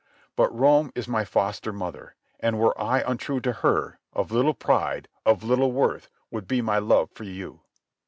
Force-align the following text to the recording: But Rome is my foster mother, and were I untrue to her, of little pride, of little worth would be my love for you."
But 0.35 0.49
Rome 0.51 0.91
is 0.95 1.07
my 1.07 1.23
foster 1.25 1.71
mother, 1.71 2.15
and 2.39 2.57
were 2.59 2.75
I 2.81 3.01
untrue 3.01 3.39
to 3.41 3.53
her, 3.53 3.99
of 4.13 4.31
little 4.31 4.55
pride, 4.55 5.07
of 5.27 5.43
little 5.43 5.71
worth 5.73 6.09
would 6.31 6.47
be 6.47 6.59
my 6.59 6.79
love 6.79 7.11
for 7.11 7.23
you." 7.23 7.61